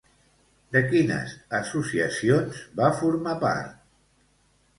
De 0.75 0.79
quines 0.93 1.35
associacions 1.57 2.63
va 2.81 2.89
formar 3.03 3.37
part? 3.45 3.79